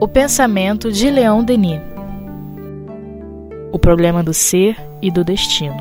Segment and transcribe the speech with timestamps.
[0.00, 1.80] O pensamento de Leão Denis.
[3.72, 5.76] O problema do ser e do destino.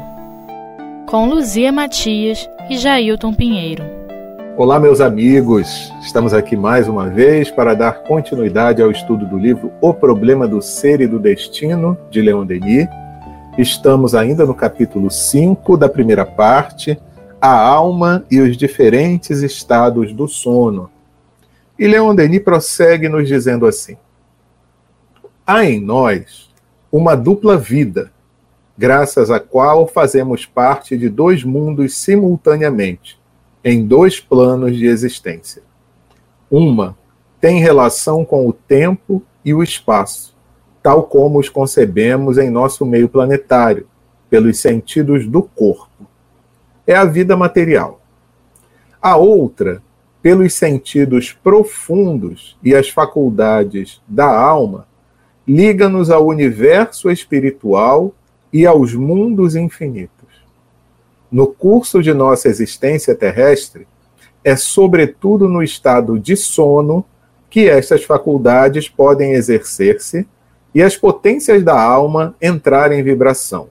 [1.05, 3.83] Com Luzia Matias e Jailton Pinheiro.
[4.57, 5.91] Olá, meus amigos.
[6.01, 10.61] Estamos aqui mais uma vez para dar continuidade ao estudo do livro O Problema do
[10.61, 12.87] Ser e do Destino, de Leon Denis.
[13.57, 16.99] Estamos ainda no capítulo 5 da primeira parte,
[17.39, 20.92] A Alma e os Diferentes Estados do Sono.
[21.77, 23.97] E Leon Denis prossegue nos dizendo assim:
[25.45, 26.51] Há em nós
[26.91, 28.11] uma dupla vida,
[28.77, 33.19] graças à qual fazemos parte de dois mundos simultaneamente,
[33.63, 35.63] em dois planos de existência.
[36.49, 36.95] Uma
[37.41, 40.33] tem relação com o tempo e o espaço,
[40.81, 43.87] tal como os concebemos em nosso meio planetário,
[44.29, 46.07] pelos sentidos do corpo.
[46.87, 47.99] É a vida material.
[49.01, 49.83] A outra,
[50.23, 54.87] pelos sentidos profundos e as faculdades da alma,
[55.45, 58.13] liga-nos ao universo espiritual
[58.51, 60.13] e aos mundos infinitos.
[61.29, 63.85] No curso de nossa existência terrestre,
[64.45, 67.03] é sobretudo no estado de sono
[67.49, 70.25] que estas faculdades podem exercer-se
[70.73, 73.67] e as potências da alma entrar em vibração.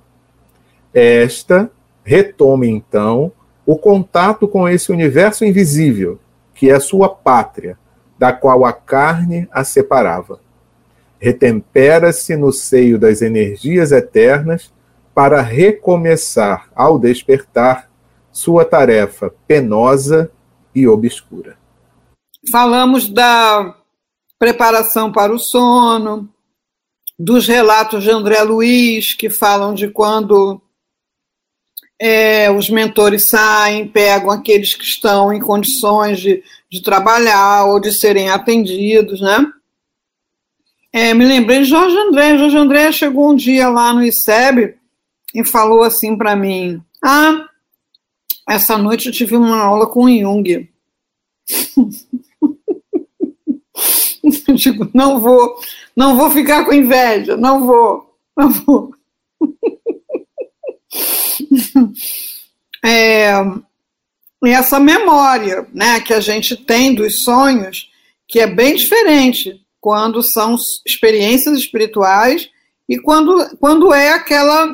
[0.92, 1.70] Esta
[2.04, 3.32] retoma então
[3.64, 6.18] o contato com esse universo invisível,
[6.62, 7.76] que é sua pátria,
[8.16, 10.38] da qual a carne a separava
[11.18, 14.72] retempera-se no seio das energias eternas
[15.12, 17.90] para recomeçar, ao despertar,
[18.30, 20.30] sua tarefa penosa
[20.72, 21.58] e obscura.
[22.52, 23.74] Falamos da
[24.38, 26.28] preparação para o sono,
[27.18, 30.62] dos relatos de André Luiz, que falam de quando
[32.04, 37.92] é, os mentores saem, pegam aqueles que estão em condições de, de trabalhar ou de
[37.92, 39.46] serem atendidos, né?
[40.92, 42.36] É, me lembrei de Jorge André.
[42.36, 44.74] Jorge André chegou um dia lá no ICEB
[45.32, 47.46] e falou assim para mim: Ah,
[48.48, 50.68] essa noite eu tive uma aula com Jung.
[54.48, 55.54] eu digo, não vou,
[55.94, 58.92] não vou ficar com inveja, não vou, não vou.
[62.84, 63.32] é,
[64.44, 67.90] essa memória né, que a gente tem dos sonhos,
[68.26, 72.48] que é bem diferente quando são experiências espirituais
[72.88, 74.72] e quando, quando é aquela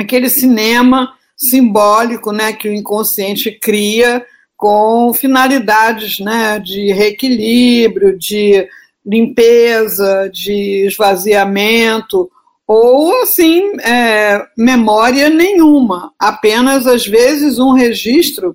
[0.00, 4.24] aquele cinema simbólico né, que o inconsciente cria
[4.56, 8.68] com finalidades né, de reequilíbrio, de
[9.04, 12.30] limpeza, de esvaziamento,
[12.68, 18.54] ou assim, é, memória nenhuma, apenas às vezes um registro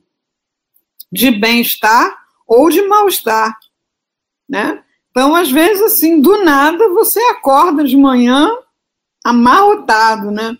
[1.11, 2.15] de bem-estar
[2.47, 3.57] ou de mal-estar.
[4.47, 4.83] Né?
[5.09, 8.55] Então, às vezes, assim, do nada, você acorda de manhã
[9.23, 10.57] amarrotado, né?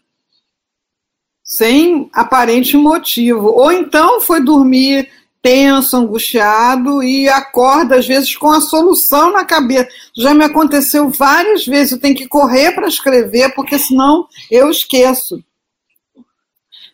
[1.43, 3.49] Sem aparente motivo.
[3.49, 5.11] Ou então foi dormir
[5.43, 9.89] tenso, angustiado e acorda, às vezes, com a solução na cabeça.
[10.15, 15.43] Já me aconteceu várias vezes, eu tenho que correr para escrever, porque senão eu esqueço.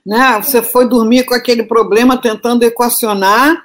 [0.03, 0.41] Né?
[0.41, 3.63] Você foi dormir com aquele problema tentando equacionar,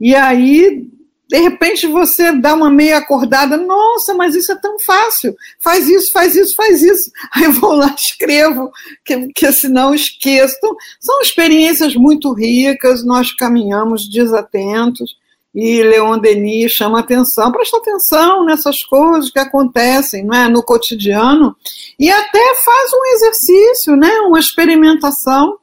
[0.00, 0.90] e aí
[1.32, 6.12] de repente você dá uma meia acordada, nossa, mas isso é tão fácil, faz isso,
[6.12, 7.10] faz isso, faz isso.
[7.32, 8.70] Aí eu vou lá, escrevo,
[9.02, 10.54] que, que senão esqueço.
[10.58, 15.16] Então, são experiências muito ricas, nós caminhamos desatentos,
[15.54, 21.56] e Leon Denis chama atenção, presta atenção nessas coisas que acontecem não é, no cotidiano,
[21.98, 25.56] e até faz um exercício, né, uma experimentação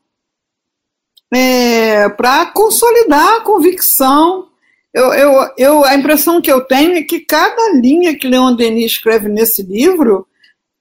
[1.31, 4.49] é, para consolidar a convicção
[4.94, 8.94] eu, eu, eu, a impressão que eu tenho é que cada linha que Leon Denis
[8.94, 10.28] escreve nesse livro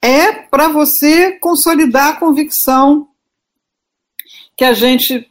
[0.01, 3.07] é para você consolidar a convicção
[4.57, 5.29] que a gente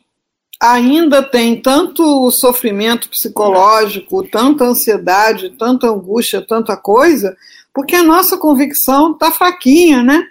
[0.61, 7.36] ainda tem tanto sofrimento psicológico, tanta ansiedade, tanta angústia, tanta coisa,
[7.72, 10.27] porque a nossa convicção está fraquinha, né?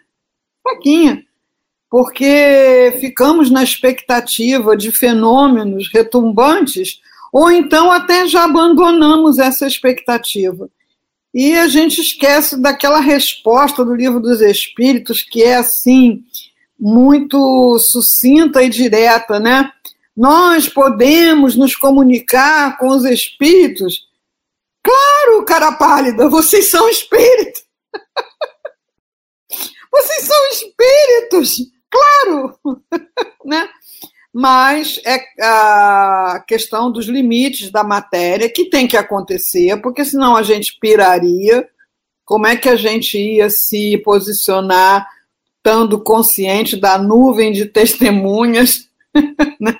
[0.62, 1.24] Fraquinha.
[1.90, 7.00] Porque ficamos na expectativa de fenômenos retumbantes
[7.32, 10.70] ou então até já abandonamos essa expectativa.
[11.34, 16.24] E a gente esquece daquela resposta do livro dos Espíritos, que é assim,
[16.80, 19.72] muito sucinta e direta, né?
[20.16, 24.08] Nós podemos nos comunicar com os espíritos.
[24.84, 27.64] Claro, cara pálida, vocês são espíritos.
[29.92, 31.58] vocês são espíritos,
[31.92, 32.60] claro,
[33.46, 33.70] né?
[34.40, 40.44] Mas é a questão dos limites da matéria que tem que acontecer, porque senão a
[40.44, 41.68] gente piraria.
[42.24, 45.08] Como é que a gente ia se posicionar
[45.56, 48.88] estando consciente da nuvem de testemunhas?
[49.60, 49.76] né?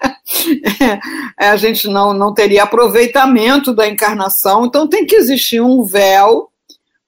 [1.40, 6.50] é, a gente não, não teria aproveitamento da encarnação, então tem que existir um véu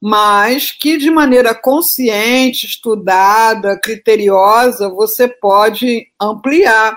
[0.01, 6.95] mas que de maneira consciente, estudada, criteriosa, você pode ampliar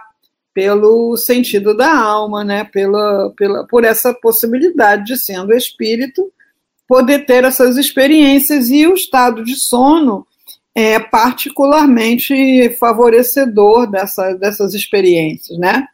[0.54, 2.64] pelo sentido da alma, né?
[2.64, 6.30] pela, pela, por essa possibilidade de, sendo espírito,
[6.86, 10.26] poder ter essas experiências e o estado de sono
[10.74, 15.86] é particularmente favorecedor dessa, dessas experiências, né?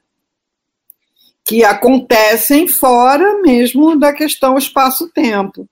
[1.44, 5.68] Que acontecem fora mesmo da questão espaço-tempo.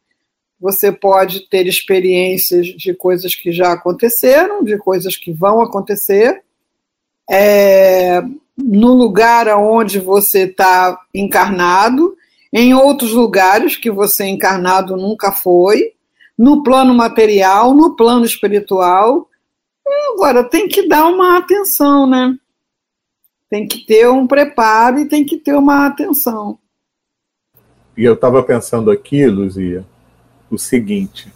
[0.59, 6.43] Você pode ter experiências de coisas que já aconteceram, de coisas que vão acontecer,
[7.29, 8.23] é,
[8.57, 12.17] no lugar onde você está encarnado,
[12.53, 15.93] em outros lugares que você encarnado nunca foi,
[16.39, 19.29] no plano material, no plano espiritual.
[20.15, 22.37] Agora, tem que dar uma atenção, né?
[23.49, 26.59] Tem que ter um preparo e tem que ter uma atenção.
[27.97, 29.85] E eu estava pensando aqui, Luzia,
[30.51, 31.33] o seguinte: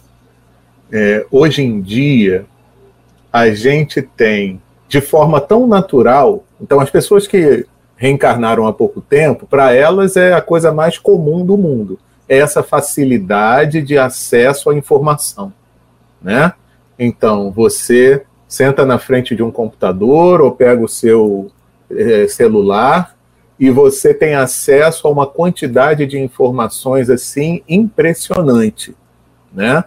[0.91, 2.45] é, hoje em dia,
[3.31, 7.65] a gente tem, de forma tão natural, então as pessoas que
[7.95, 12.63] reencarnaram há pouco tempo, para elas é a coisa mais comum do mundo, é essa
[12.63, 15.53] facilidade de acesso à informação,
[16.21, 16.53] né?
[16.97, 21.51] Então, você senta na frente de um computador ou pega o seu
[21.89, 23.15] é, celular
[23.59, 28.95] e você tem acesso a uma quantidade de informações assim impressionante
[29.53, 29.83] né?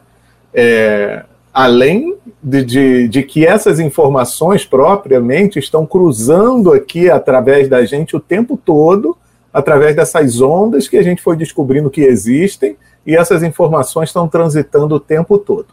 [0.53, 8.15] É, além de, de, de, que essas informações propriamente estão cruzando aqui através da gente
[8.15, 9.17] o tempo todo,
[9.51, 12.77] através dessas ondas que a gente foi descobrindo que existem,
[13.07, 15.69] e essas informações estão transitando o tempo todo.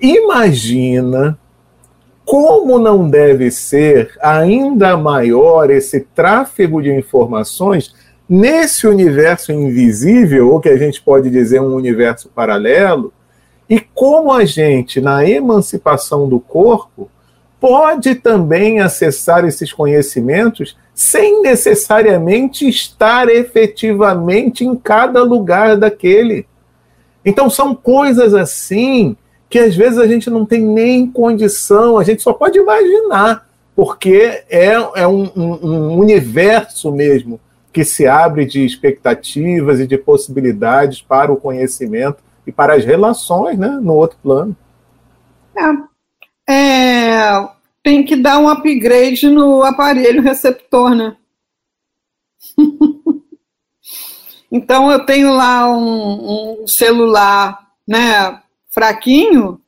[0.00, 1.38] Imagina
[2.24, 7.94] como não deve ser ainda maior esse tráfego de informações
[8.28, 13.12] nesse universo invisível, ou que a gente pode dizer um universo paralelo,
[13.70, 17.08] e como a gente, na emancipação do corpo,
[17.60, 26.46] pode também acessar esses conhecimentos sem necessariamente estar efetivamente em cada lugar daquele.
[27.24, 29.16] Então, são coisas assim
[29.48, 34.42] que às vezes a gente não tem nem condição, a gente só pode imaginar, porque
[34.48, 37.38] é, é um, um, um universo mesmo
[37.72, 42.18] que se abre de expectativas e de possibilidades para o conhecimento
[42.50, 44.56] e para as relações né, no outro plano.
[45.56, 47.48] É, é,
[47.82, 51.16] tem que dar um upgrade no aparelho receptor, né?
[54.50, 59.60] então eu tenho lá um, um, celular né, fraquinho,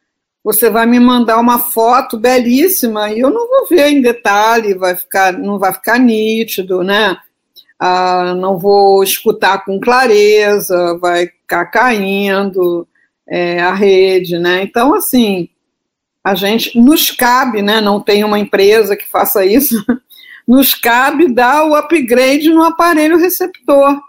[0.43, 4.97] você vai me mandar uma foto belíssima e eu não vou ver em detalhe, vai
[4.97, 7.17] ficar, não vai ficar nítido, né?
[7.85, 12.87] Ah, não vou escutar com clareza, vai ficar caindo
[13.29, 14.63] é, a rede, né?
[14.63, 15.49] Então, assim,
[16.23, 17.81] a gente nos cabe, né?
[17.81, 19.85] Não tem uma empresa que faça isso,
[20.47, 24.01] nos cabe dar o upgrade no aparelho receptor.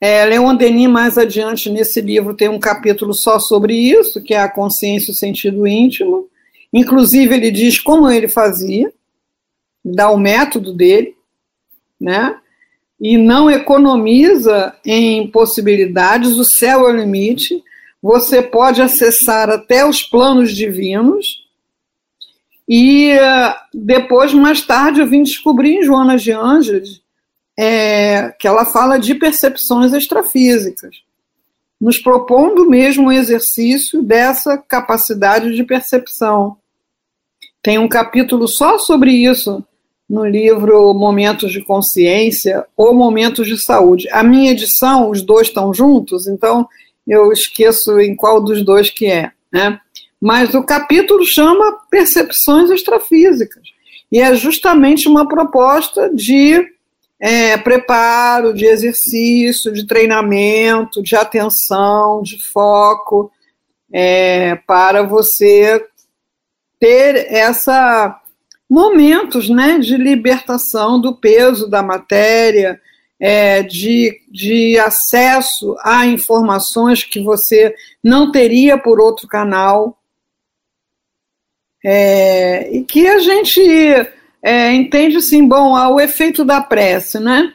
[0.00, 4.38] É, Leon Denis, mais adiante nesse livro, tem um capítulo só sobre isso, que é
[4.38, 6.28] a consciência e o sentido íntimo.
[6.72, 8.92] Inclusive, ele diz como ele fazia,
[9.84, 11.17] dá o método dele
[12.00, 12.36] né?
[13.00, 17.62] E não economiza em possibilidades, o céu é o limite.
[18.02, 21.46] Você pode acessar até os planos divinos.
[22.68, 23.12] E
[23.72, 27.00] depois, mais tarde, eu vim descobrir em Joana de Ângeles
[27.58, 30.94] é, que ela fala de percepções extrafísicas,
[31.80, 36.56] nos propondo mesmo o exercício dessa capacidade de percepção.
[37.60, 39.64] Tem um capítulo só sobre isso
[40.08, 44.08] no livro Momentos de Consciência ou Momentos de Saúde.
[44.10, 46.66] A minha edição, os dois estão juntos, então
[47.06, 49.30] eu esqueço em qual dos dois que é.
[49.52, 49.78] Né?
[50.20, 53.62] Mas o capítulo chama Percepções Extrafísicas.
[54.10, 56.66] E é justamente uma proposta de
[57.20, 63.30] é, preparo, de exercício, de treinamento, de atenção, de foco,
[63.92, 65.84] é, para você
[66.78, 68.17] ter essa
[68.68, 72.80] momentos né, de libertação do peso da matéria,
[73.18, 79.98] é, de, de acesso a informações que você não teria por outro canal.
[81.84, 83.60] É, e que a gente
[84.42, 87.54] é, entende assim, bom, o efeito da prece, né?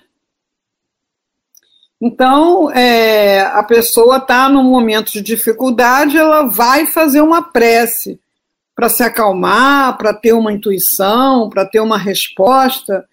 [2.02, 8.20] Então, é, a pessoa está num momento de dificuldade, ela vai fazer uma prece
[8.76, 13.06] para se acalmar, para ter uma intuição, para ter uma resposta,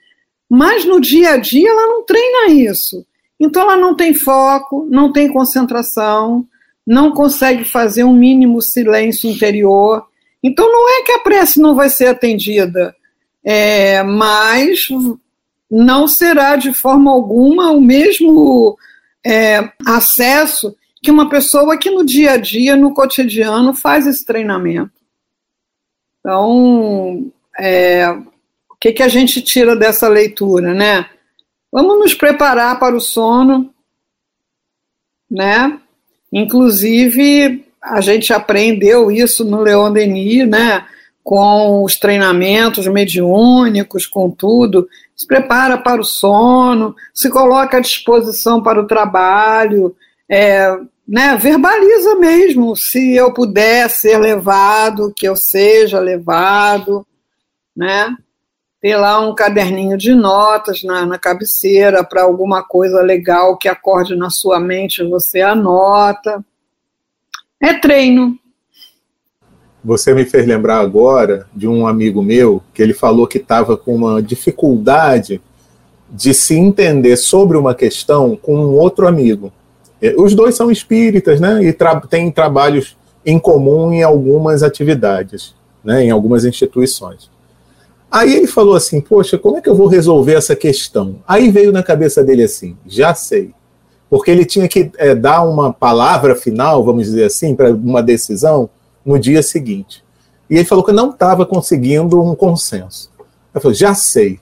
[0.48, 3.06] mas no dia a dia ela não treina isso.
[3.38, 6.46] Então, ela não tem foco, não tem concentração,
[6.86, 10.04] não consegue fazer um mínimo silêncio interior.
[10.42, 12.94] Então, não é que a prece não vai ser atendida,
[13.44, 14.88] é, mas
[15.70, 18.76] não será de forma alguma o mesmo
[19.24, 24.99] é, acesso que uma pessoa que no dia a dia, no cotidiano, faz esse treinamento.
[26.20, 31.06] Então, é, o que, que a gente tira dessa leitura, né?
[31.72, 33.72] Vamos nos preparar para o sono,
[35.30, 35.78] né?
[36.32, 40.86] Inclusive, a gente aprendeu isso no Leon Denis, né?
[41.22, 48.62] Com os treinamentos mediúnicos, com tudo, se prepara para o sono, se coloca à disposição
[48.62, 49.94] para o trabalho,
[50.28, 50.78] é,
[51.10, 57.04] né, verbaliza mesmo, se eu puder ser levado, que eu seja levado,
[57.76, 58.14] né?
[58.80, 64.14] Ter lá um caderninho de notas na, na cabeceira para alguma coisa legal que acorde
[64.14, 66.44] na sua mente, você anota.
[67.60, 68.38] É treino,
[69.82, 73.96] você me fez lembrar agora de um amigo meu que ele falou que estava com
[73.96, 75.42] uma dificuldade
[76.08, 79.52] de se entender sobre uma questão com um outro amigo.
[80.16, 81.62] Os dois são espíritas, né?
[81.62, 85.54] E tra têm trabalhos em comum em algumas atividades,
[85.84, 86.04] né?
[86.04, 87.30] Em algumas instituições.
[88.10, 91.16] Aí ele falou assim: Poxa, como é que eu vou resolver essa questão?
[91.26, 93.52] Aí veio na cabeça dele assim: Já sei.
[94.08, 98.68] Porque ele tinha que é, dar uma palavra final, vamos dizer assim, para uma decisão
[99.04, 100.02] no dia seguinte.
[100.50, 103.08] E ele falou que não estava conseguindo um consenso.
[103.54, 104.40] Eu falei, já sei.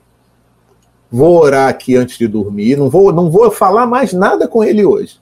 [1.11, 4.85] Vou orar aqui antes de dormir, não vou, não vou falar mais nada com ele
[4.85, 5.19] hoje.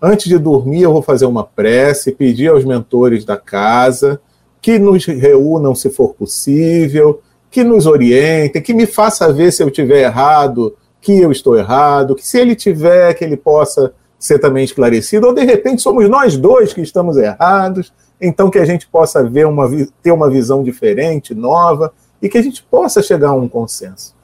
[0.00, 4.20] Antes de dormir, eu vou fazer uma prece, pedir aos mentores da casa
[4.60, 9.70] que nos reúnam se for possível, que nos orientem, que me faça ver se eu
[9.70, 14.64] tiver errado, que eu estou errado, que se ele tiver, que ele possa ser também
[14.64, 19.22] esclarecido, ou de repente somos nós dois que estamos errados, então que a gente possa
[19.22, 19.68] ver uma,
[20.02, 24.14] ter uma visão diferente, nova, e que a gente possa chegar a um consenso.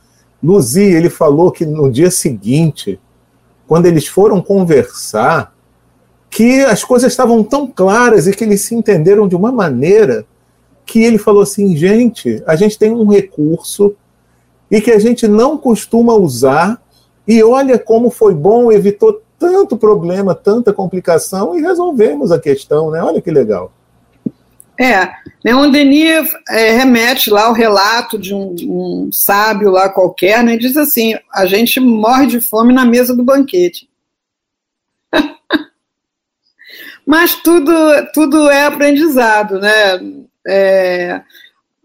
[0.43, 3.01] Luzi, ele falou que no dia seguinte,
[3.67, 5.54] quando eles foram conversar,
[6.35, 10.27] que as coisas estavam tão claras e que eles se entenderam de uma maneira
[10.85, 13.95] que ele falou assim: gente, a gente tem um recurso
[14.69, 16.83] e que a gente não costuma usar,
[17.27, 23.01] e olha como foi bom, evitou tanto problema, tanta complicação e resolvemos a questão, né?
[23.01, 23.73] Olha que legal.
[24.81, 25.09] É,
[25.45, 30.57] Leon Denis é, remete lá ao relato de um, um, sábio lá qualquer, né?
[30.57, 33.89] Diz assim: a gente morre de fome na mesa do banquete.
[37.07, 37.73] Mas tudo,
[38.13, 40.01] tudo é aprendizado, né?
[40.47, 41.21] É,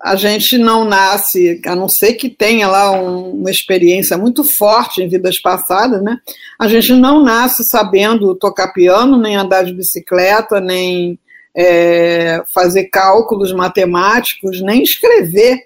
[0.02, 5.02] a gente não nasce, a não ser que tenha lá um, uma experiência muito forte
[5.02, 6.18] em vidas passadas, né?
[6.58, 11.20] A gente não nasce sabendo tocar piano, nem andar de bicicleta, nem
[11.56, 15.60] é, fazer cálculos matemáticos, nem escrever,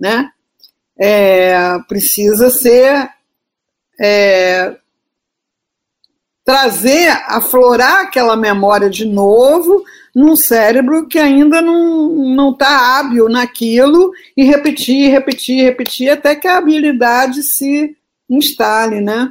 [0.00, 0.30] né?
[0.98, 3.10] É, precisa ser
[4.00, 4.74] é,
[6.48, 14.44] trazer, aflorar aquela memória de novo num cérebro que ainda não está hábil naquilo e
[14.44, 17.94] repetir, repetir, repetir até que a habilidade se
[18.30, 19.30] instale, né?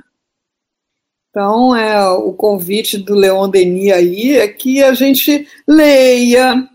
[1.32, 6.70] Então, é, o convite do Leon Denis aí é que a gente leia,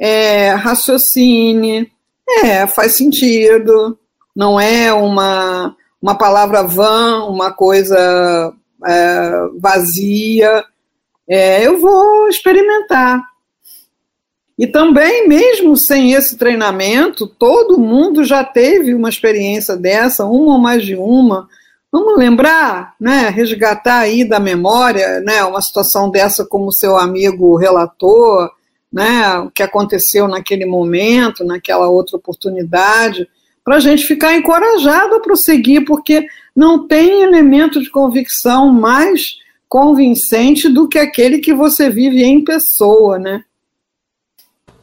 [0.00, 1.92] é, raciocine,
[2.26, 3.98] é, faz sentido,
[4.34, 8.54] não é uma, uma palavra vã, uma coisa
[8.86, 10.64] é, vazia.
[11.28, 13.22] É, eu vou experimentar.
[14.58, 20.58] E também, mesmo sem esse treinamento, todo mundo já teve uma experiência dessa, uma ou
[20.58, 21.46] mais de uma,
[21.98, 28.50] Vamos lembrar, né, resgatar aí da memória, né, uma situação dessa como seu amigo relatou,
[28.92, 33.26] né, o que aconteceu naquele momento, naquela outra oportunidade,
[33.66, 40.68] para a gente ficar encorajado a prosseguir, porque não tem elemento de convicção mais convincente
[40.68, 43.42] do que aquele que você vive em pessoa, né?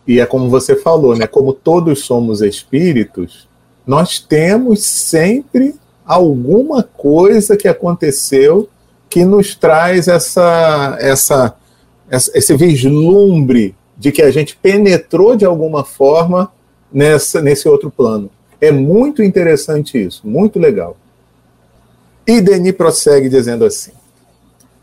[0.05, 1.25] E é como você falou, né?
[1.25, 3.47] Como todos somos espíritos,
[3.87, 5.75] nós temos sempre
[6.05, 8.67] alguma coisa que aconteceu
[9.09, 11.55] que nos traz essa, essa,
[12.11, 16.51] esse vislumbre de que a gente penetrou de alguma forma
[16.91, 18.29] nessa, nesse outro plano.
[18.63, 20.95] É muito interessante isso, muito legal.
[22.25, 23.91] E Denis prossegue dizendo assim: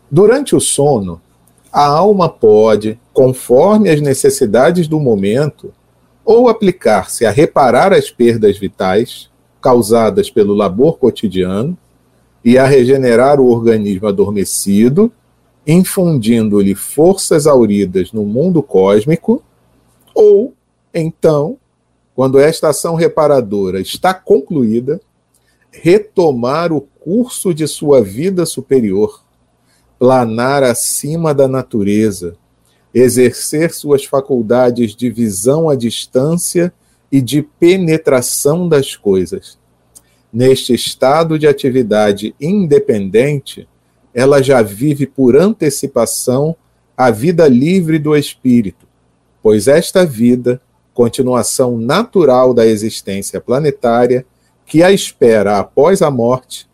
[0.09, 1.19] Durante o sono,
[1.73, 5.73] a alma pode, conforme as necessidades do momento,
[6.23, 11.75] ou aplicar-se a reparar as perdas vitais causadas pelo labor cotidiano
[12.45, 15.11] e a regenerar o organismo adormecido,
[15.65, 19.41] infundindo-lhe forças auridas no mundo cósmico,
[20.13, 20.53] ou,
[20.93, 21.57] então,
[22.15, 24.99] quando esta ação reparadora está concluída,
[25.71, 29.23] retomar o curso de sua vida superior,
[29.97, 32.35] planar acima da natureza,
[32.93, 36.73] exercer suas faculdades de visão à distância
[37.11, 39.57] e de penetração das coisas.
[40.31, 43.67] Neste estado de atividade independente,
[44.13, 46.55] ela já vive por antecipação
[46.95, 48.87] a vida livre do espírito,
[49.41, 50.61] pois esta vida,
[50.93, 54.25] continuação natural da existência planetária,
[54.65, 56.67] que a espera após a morte,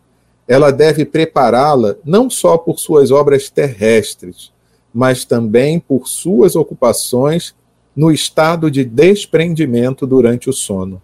[0.46, 4.52] ela deve prepará-la não só por suas obras terrestres,
[4.92, 7.54] mas também por suas ocupações
[7.94, 11.02] no estado de desprendimento durante o sono.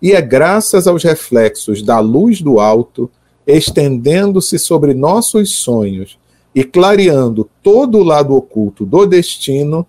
[0.00, 3.10] E é graças aos reflexos da luz do alto,
[3.46, 6.18] estendendo-se sobre nossos sonhos
[6.54, 9.86] e clareando todo o lado oculto do destino,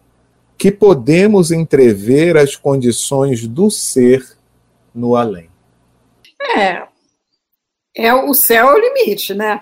[0.57, 4.25] que podemos entrever as condições do ser
[4.93, 5.49] no além.
[6.55, 6.87] É,
[7.95, 9.61] é o céu é o limite, né?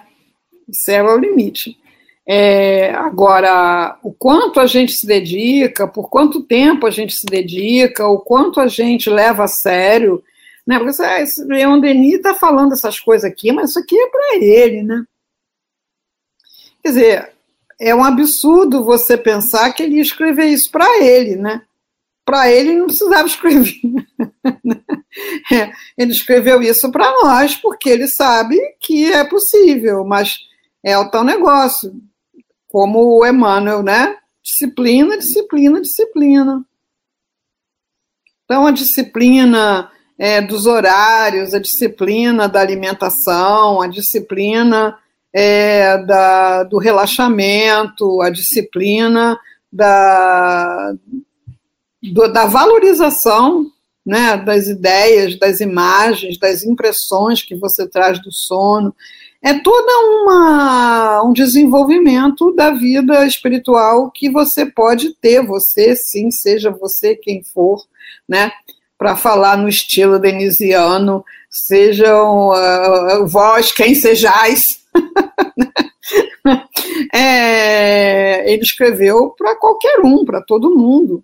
[0.67, 1.77] O céu é o limite.
[2.25, 8.07] É, agora, o quanto a gente se dedica, por quanto tempo a gente se dedica,
[8.07, 10.23] o quanto a gente leva a sério,
[10.65, 10.79] né?
[10.79, 14.83] Porque esse Leon Denis está falando essas coisas aqui, mas isso aqui é para ele,
[14.83, 15.03] né?
[16.81, 17.33] Quer dizer,
[17.79, 21.61] é um absurdo você pensar que ele ia escrever isso para ele, né?
[22.25, 23.81] Para ele não precisava escrever.
[25.51, 30.39] é, ele escreveu isso para nós porque ele sabe que é possível, mas
[30.83, 31.93] é o tal negócio
[32.69, 34.17] como o Emmanuel, né?
[34.41, 36.65] Disciplina, disciplina, disciplina.
[38.43, 44.97] Então, a disciplina é, dos horários, a disciplina da alimentação, a disciplina
[45.33, 49.39] é, da, do relaxamento, a disciplina
[49.71, 50.93] da,
[52.01, 53.65] do, da valorização
[54.05, 58.93] né, das ideias, das imagens, das impressões que você traz do sono
[59.43, 59.91] é toda
[60.21, 67.43] uma um desenvolvimento da vida espiritual que você pode ter, você sim, seja você quem
[67.43, 67.83] for,
[68.27, 68.51] né?
[68.97, 74.81] Para falar no estilo denisiano, sejam uh, vós quem sejais.
[77.13, 81.23] é, ele escreveu para qualquer um, para todo mundo.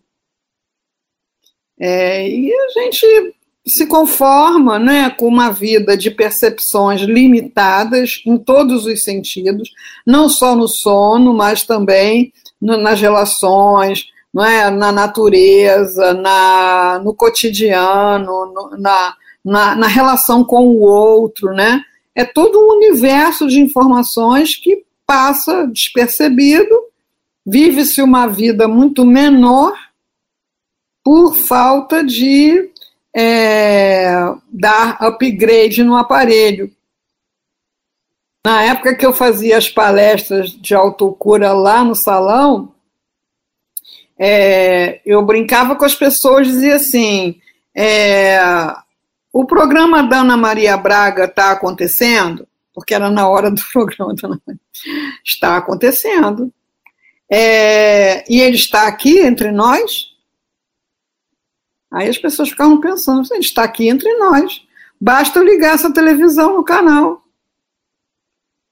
[1.79, 8.85] É, e a gente se conforma né, com uma vida de percepções limitadas em todos
[8.85, 9.69] os sentidos,
[10.05, 17.13] não só no sono, mas também no, nas relações, não é, na natureza, na, no
[17.13, 21.53] cotidiano, no, na, na, na relação com o outro.
[21.53, 21.81] Né?
[22.15, 26.75] É todo um universo de informações que passa despercebido,
[27.45, 29.73] vive-se uma vida muito menor
[31.03, 32.69] por falta de
[33.15, 34.11] é,
[34.51, 36.71] dar upgrade no aparelho.
[38.45, 42.73] Na época que eu fazia as palestras de autocura lá no salão,
[44.17, 47.39] é, eu brincava com as pessoas, dizia assim:
[47.75, 48.37] é,
[49.31, 54.27] o programa da Ana Maria Braga está acontecendo, porque era na hora do programa da
[54.27, 54.61] Ana Maria,
[55.23, 56.51] está acontecendo.
[57.31, 60.09] É, e ele está aqui entre nós,
[61.91, 64.61] Aí as pessoas ficavam pensando, ele está aqui entre nós,
[65.01, 67.23] basta eu ligar essa televisão no canal.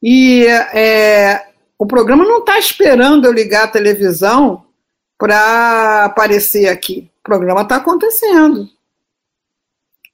[0.01, 1.47] E é,
[1.79, 4.63] o programa não está esperando eu ligar a televisão
[5.17, 7.09] para aparecer aqui.
[7.19, 8.69] O programa está acontecendo.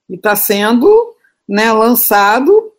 [0.10, 1.13] E está sendo
[1.48, 2.72] né, lançado,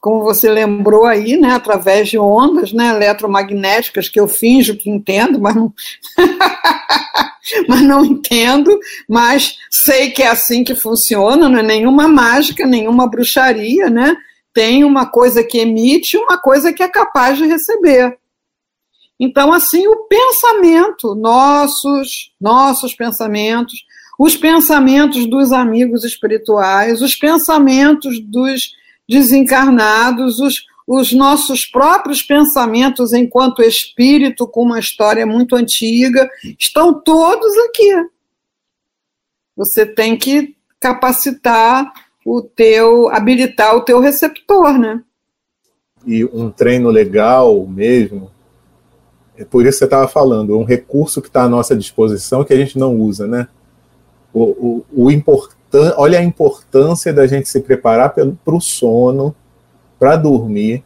[0.00, 5.40] como você lembrou aí, né, através de ondas né, eletromagnéticas que eu finjo que entendo,
[5.40, 5.72] mas não.
[7.68, 13.08] mas não entendo, mas sei que é assim que funciona, não é nenhuma mágica, nenhuma
[13.08, 14.16] bruxaria, né?
[14.52, 18.16] Tem uma coisa que emite, uma coisa que é capaz de receber.
[19.18, 23.84] Então, assim, o pensamento, nossos, nossos pensamentos,
[24.18, 28.72] os pensamentos dos amigos espirituais, os pensamentos dos
[29.08, 37.56] desencarnados, os, os nossos próprios pensamentos enquanto espírito com uma história muito antiga, estão todos
[37.68, 37.92] aqui.
[39.56, 41.92] Você tem que capacitar
[42.24, 45.02] o teu habilitar o teu receptor, né?
[46.06, 48.30] E um treino legal mesmo.
[49.36, 52.52] É por isso que você estava falando, um recurso que está à nossa disposição que
[52.52, 53.48] a gente não usa, né?
[54.34, 59.34] O, o, o importan olha a importância da gente se preparar para o sono,
[59.98, 60.84] para dormir,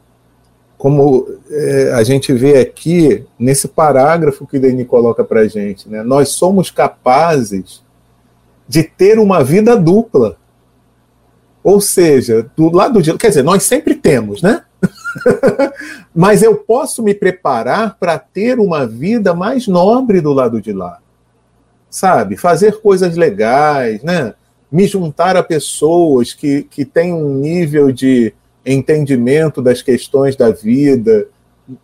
[0.79, 6.05] como é, a gente vê aqui nesse parágrafo que Denis coloca para a gente, né?
[6.05, 7.83] Nós somos capazes
[8.69, 10.37] de ter uma vida dupla.
[11.65, 13.13] Ou seja, do lado de.
[13.19, 14.63] Quer dizer, nós sempre temos, né?
[16.15, 21.01] Mas eu posso me preparar para ter uma vida mais nobre do lado de lá.
[21.91, 22.37] Sabe?
[22.37, 24.35] Fazer coisas legais, né?
[24.71, 31.27] Me juntar a pessoas que, que têm um nível de entendimento das questões da vida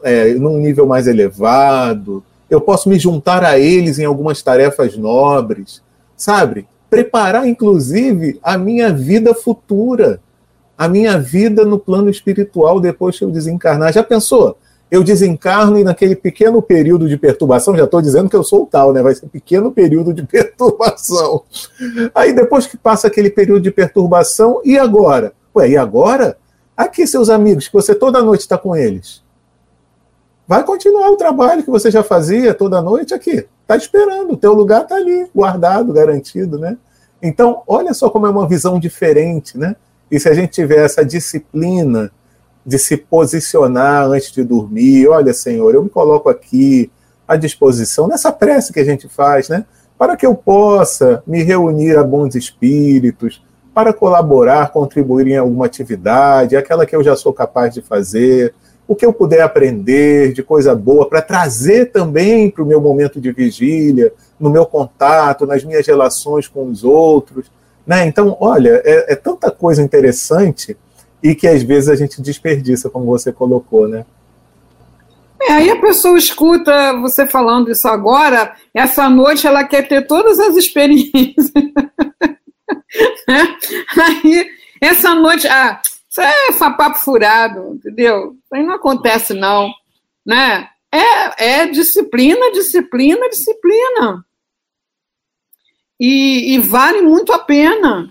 [0.03, 2.23] é, num nível mais elevado.
[2.51, 5.83] Eu posso me juntar a eles em algumas tarefas nobres,
[6.17, 6.67] sabe?
[6.95, 10.21] preparar, inclusive, a minha vida futura,
[10.79, 13.93] a minha vida no plano espiritual depois que eu desencarnar.
[13.93, 14.57] Já pensou?
[14.95, 18.67] Eu desencarno e naquele pequeno período de perturbação, já estou dizendo que eu sou o
[18.67, 19.03] tal, né?
[19.03, 21.43] Vai ser um pequeno período de perturbação.
[22.15, 25.33] Aí depois que passa aquele período de perturbação, e agora?
[25.53, 26.39] Ué, e agora?
[26.77, 29.21] Aqui, seus amigos, que você toda noite está com eles.
[30.47, 33.49] Vai continuar o trabalho que você já fazia toda noite aqui.
[33.63, 36.79] Está esperando, o teu lugar está ali, guardado, garantido, né?
[37.21, 39.75] Então, olha só como é uma visão diferente, né?
[40.09, 42.13] E se a gente tiver essa disciplina
[42.65, 46.91] de se posicionar antes de dormir, olha, Senhor, eu me coloco aqui
[47.27, 49.65] à disposição nessa prece que a gente faz, né?
[49.99, 53.43] Para que eu possa me reunir a bons espíritos,
[53.75, 58.55] para colaborar, contribuir em alguma atividade, aquela que eu já sou capaz de fazer,
[58.87, 63.21] o que eu puder aprender de coisa boa para trazer também para o meu momento
[63.21, 67.51] de vigília, no meu contato, nas minhas relações com os outros.
[67.87, 68.07] Né?
[68.07, 70.77] Então, olha, é, é tanta coisa interessante
[71.25, 74.05] e que às vezes a gente desperdiça, como você colocou, né?
[75.41, 80.39] É, aí a pessoa escuta você falando isso agora, essa noite ela quer ter todas
[80.39, 81.51] as experiências.
[83.27, 83.57] Né?
[84.01, 88.37] aí, essa noite, ah, isso é papo furado, entendeu?
[88.53, 89.69] Aí não acontece, não.
[90.25, 90.69] Né?
[90.93, 94.25] É, é disciplina, disciplina, disciplina.
[95.99, 98.09] E, e vale muito a pena.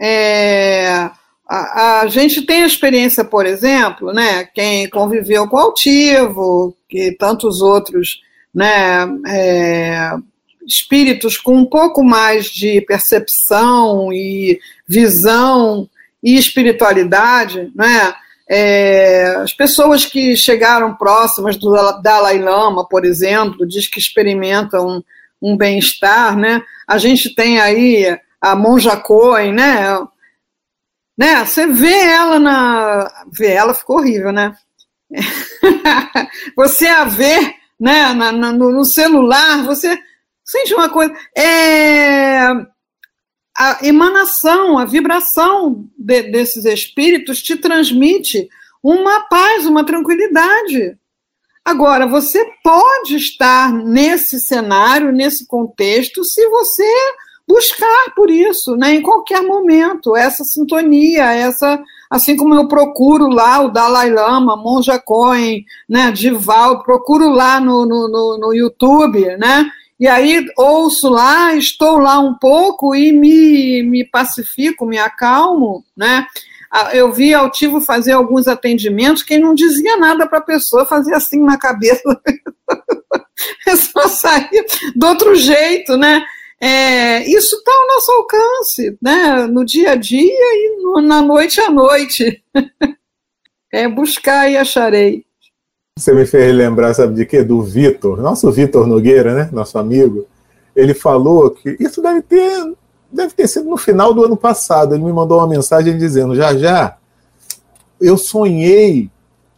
[0.00, 1.10] É,
[1.54, 7.12] a, a, gente tem a experiência, por exemplo, né, quem conviveu com o altivo, que
[7.12, 8.22] tantos outros
[8.54, 10.12] né, é,
[10.66, 15.86] espíritos com um pouco mais de percepção e visão
[16.22, 18.14] e espiritualidade, né?
[18.48, 21.70] É, as pessoas que chegaram próximas do
[22.02, 25.02] Dalai Lama, por exemplo, diz que experimentam um,
[25.52, 26.62] um bem-estar, né?
[26.86, 29.98] A gente tem aí a Monja Coen, né?
[31.22, 31.44] Né?
[31.44, 34.56] Você vê ela na, vê ela ficou horrível, né?
[36.56, 38.12] você a vê, né?
[38.12, 39.96] Na, na, no celular, você
[40.44, 41.14] sente uma coisa.
[41.38, 42.48] É,
[43.56, 48.48] a emanação, a vibração de, desses espíritos te transmite
[48.82, 50.98] uma paz, uma tranquilidade.
[51.64, 56.92] Agora, você pode estar nesse cenário, nesse contexto, se você
[57.52, 63.60] buscar por isso, né, em qualquer momento, essa sintonia, essa, assim como eu procuro lá
[63.60, 69.70] o Dalai Lama, Monja Coen, né, Dival, procuro lá no, no, no, no YouTube, né,
[70.00, 76.26] e aí ouço lá, estou lá um pouco e me, me pacifico, me acalmo, né?
[76.92, 81.40] Eu vi Altivo fazer alguns atendimentos, quem não dizia nada para a pessoa, fazia assim
[81.44, 82.02] na cabeça.
[83.68, 84.64] é só sair
[84.96, 86.24] do outro jeito, né?
[86.64, 89.48] É, isso está ao nosso alcance, né?
[89.48, 92.40] No dia a dia e no, na noite à noite.
[93.72, 95.24] é buscar e acharei.
[95.98, 97.42] Você me fez lembrar, sabe de quê?
[97.42, 99.50] Do Vitor, nosso Vitor Nogueira, né?
[99.52, 100.24] Nosso amigo.
[100.76, 102.74] Ele falou que isso deve ter,
[103.10, 104.94] deve ter sido no final do ano passado.
[104.94, 106.96] Ele me mandou uma mensagem dizendo: já já,
[108.00, 109.10] eu sonhei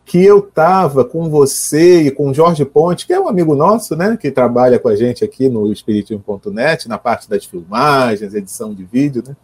[0.04, 4.16] que eu estava com você e com Jorge Ponte, que é um amigo nosso, né?
[4.20, 9.22] Que trabalha com a gente aqui no Espiritismo.net, na parte das filmagens, edição de vídeo,
[9.26, 9.34] né?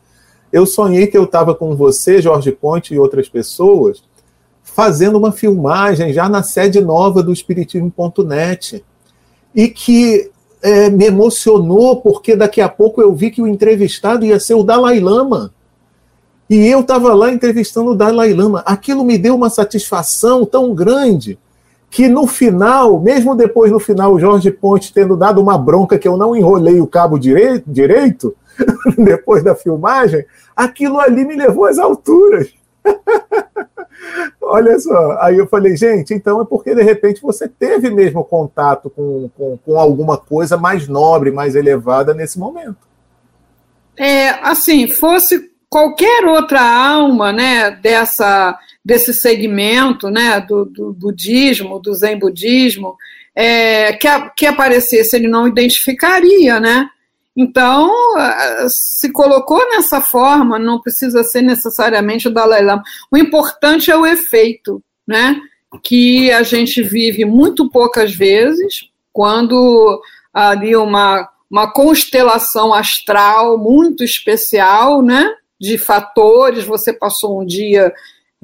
[0.53, 4.03] Eu sonhei que eu estava com você, Jorge Ponte e outras pessoas
[4.63, 8.85] fazendo uma filmagem já na sede nova do Espiritismo.net.
[9.55, 10.31] E que
[10.63, 14.63] é, me emocionou, porque daqui a pouco eu vi que o entrevistado ia ser o
[14.63, 15.53] Dalai Lama.
[16.51, 18.65] E eu estava lá entrevistando o Dalai Lama.
[18.67, 21.39] Aquilo me deu uma satisfação tão grande
[21.89, 26.09] que no final, mesmo depois no final, o Jorge Ponte tendo dado uma bronca que
[26.09, 28.37] eu não enrolei o cabo direito, direito
[28.99, 30.25] depois da filmagem,
[30.57, 32.53] aquilo ali me levou às alturas.
[34.43, 38.91] Olha só, aí eu falei, gente, então é porque de repente você teve mesmo contato
[38.91, 42.89] com, com, com alguma coisa mais nobre, mais elevada nesse momento.
[43.97, 51.95] É, assim, fosse qualquer outra alma, né, dessa desse segmento, né, do, do budismo, do
[51.95, 52.97] zen budismo,
[53.37, 56.89] é, que, a, que aparecesse, ele não identificaria, né?
[57.37, 57.91] Então,
[58.69, 62.83] se colocou nessa forma, não precisa ser necessariamente o Dalai Lama.
[63.11, 65.37] O importante é o efeito, né?
[65.85, 70.01] Que a gente vive muito poucas vezes, quando
[70.35, 75.31] ali uma, uma constelação astral muito especial, né?
[75.61, 77.93] De fatores, você passou um dia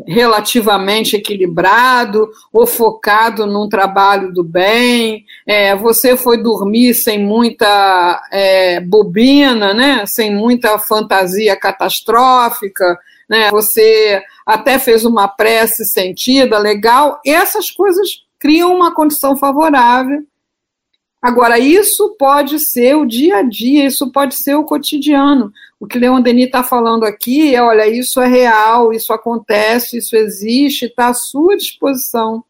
[0.06, 8.80] relativamente equilibrado ou focado num trabalho do bem, é, você foi dormir sem muita é,
[8.80, 12.98] bobina, né, sem muita fantasia catastrófica,
[13.28, 18.06] né, você até fez uma prece sentida, legal, essas coisas
[18.38, 20.22] criam uma condição favorável.
[21.20, 25.52] Agora, isso pode ser o dia a dia, isso pode ser o cotidiano.
[25.80, 30.14] O que Leon Denis está falando aqui é: olha, isso é real, isso acontece, isso
[30.16, 32.44] existe, está à sua disposição.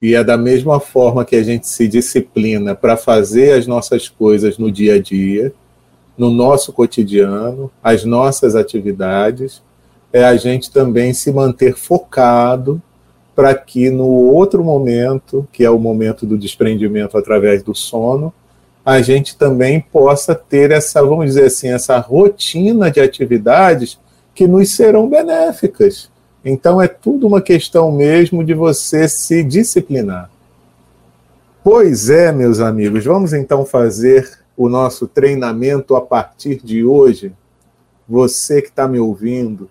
[0.00, 4.58] E é da mesma forma que a gente se disciplina para fazer as nossas coisas
[4.58, 5.54] no dia a dia,
[6.18, 9.62] no nosso cotidiano, as nossas atividades,
[10.12, 12.82] é a gente também se manter focado
[13.34, 18.32] para que no outro momento, que é o momento do desprendimento através do sono,
[18.84, 23.98] a gente também possa ter essa, vamos dizer assim, essa rotina de atividades
[24.34, 26.10] que nos serão benéficas.
[26.44, 30.30] Então é tudo uma questão mesmo de você se disciplinar.
[31.62, 37.32] Pois é, meus amigos, vamos então fazer o nosso treinamento a partir de hoje.
[38.08, 39.70] Você que está me ouvindo,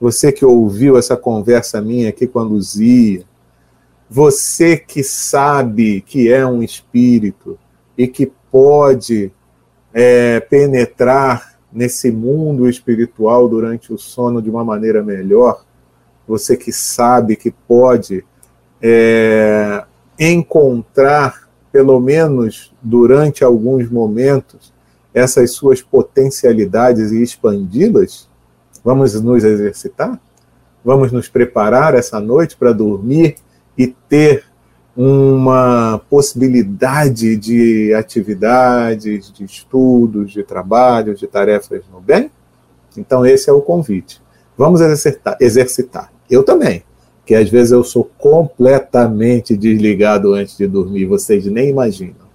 [0.00, 3.24] você que ouviu essa conversa minha aqui com a Luzia,
[4.08, 7.58] você que sabe que é um espírito,
[7.96, 9.32] e que pode
[9.92, 15.64] é, penetrar nesse mundo espiritual durante o sono de uma maneira melhor,
[16.26, 18.24] você que sabe que pode
[18.82, 19.84] é,
[20.18, 24.72] encontrar, pelo menos durante alguns momentos,
[25.14, 28.28] essas suas potencialidades e expandi-las,
[28.86, 30.16] vamos nos exercitar?
[30.84, 33.34] Vamos nos preparar essa noite para dormir
[33.76, 34.44] e ter
[34.96, 42.30] uma possibilidade de atividades, de estudos, de trabalhos, de tarefas no bem?
[42.96, 44.22] Então, esse é o convite.
[44.56, 45.36] Vamos exercitar.
[45.40, 46.12] exercitar.
[46.30, 46.84] Eu também,
[47.26, 52.26] que às vezes eu sou completamente desligado antes de dormir, vocês nem imaginam.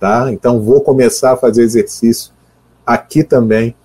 [0.00, 0.32] Tá?
[0.32, 2.32] Então, vou começar a fazer exercício
[2.86, 3.76] aqui também,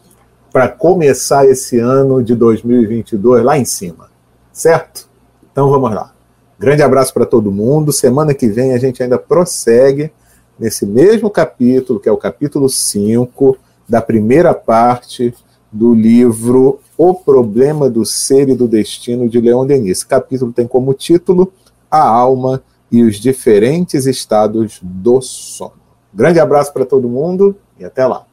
[0.53, 4.11] para começar esse ano de 2022 lá em cima.
[4.51, 5.09] Certo?
[5.51, 6.13] Então, vamos lá.
[6.59, 7.91] Grande abraço para todo mundo.
[7.91, 10.11] Semana que vem a gente ainda prossegue
[10.59, 13.57] nesse mesmo capítulo, que é o capítulo 5
[13.89, 15.33] da primeira parte
[15.71, 19.97] do livro O Problema do Ser e do Destino de Leon Denis.
[19.97, 21.51] Esse capítulo tem como título
[21.89, 22.61] A Alma
[22.91, 25.73] e os Diferentes Estados do Sono.
[26.13, 28.27] Grande abraço para todo mundo e até lá.